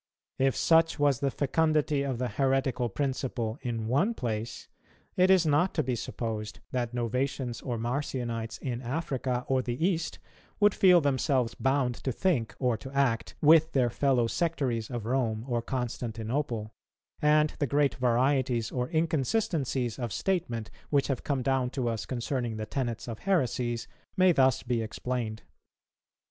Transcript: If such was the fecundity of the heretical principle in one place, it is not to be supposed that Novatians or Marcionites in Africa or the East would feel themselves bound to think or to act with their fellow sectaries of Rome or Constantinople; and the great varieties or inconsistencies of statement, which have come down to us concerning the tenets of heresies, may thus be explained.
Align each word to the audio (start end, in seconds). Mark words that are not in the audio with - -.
If 0.39 0.55
such 0.55 0.97
was 0.97 1.19
the 1.19 1.29
fecundity 1.29 2.01
of 2.01 2.17
the 2.17 2.27
heretical 2.29 2.89
principle 2.89 3.59
in 3.61 3.85
one 3.85 4.15
place, 4.15 4.67
it 5.15 5.29
is 5.29 5.45
not 5.45 5.75
to 5.75 5.83
be 5.83 5.95
supposed 5.95 6.59
that 6.71 6.91
Novatians 6.95 7.61
or 7.61 7.77
Marcionites 7.77 8.57
in 8.57 8.81
Africa 8.81 9.45
or 9.47 9.61
the 9.61 9.75
East 9.85 10.17
would 10.59 10.73
feel 10.73 11.01
themselves 11.01 11.53
bound 11.53 11.93
to 12.03 12.11
think 12.11 12.55
or 12.57 12.77
to 12.77 12.89
act 12.93 13.35
with 13.43 13.73
their 13.73 13.91
fellow 13.91 14.25
sectaries 14.25 14.89
of 14.89 15.05
Rome 15.05 15.45
or 15.47 15.61
Constantinople; 15.61 16.73
and 17.21 17.51
the 17.59 17.67
great 17.67 17.93
varieties 17.93 18.71
or 18.71 18.89
inconsistencies 18.89 19.99
of 19.99 20.11
statement, 20.11 20.71
which 20.89 21.09
have 21.09 21.23
come 21.23 21.43
down 21.43 21.69
to 21.77 21.87
us 21.87 22.07
concerning 22.07 22.57
the 22.57 22.65
tenets 22.65 23.07
of 23.07 23.19
heresies, 23.19 23.87
may 24.17 24.31
thus 24.31 24.63
be 24.63 24.81
explained. 24.81 25.43